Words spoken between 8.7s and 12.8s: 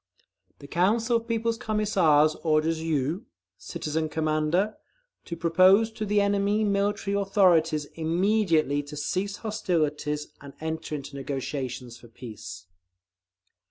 to cease hostilities, and enter into negotiations for peace.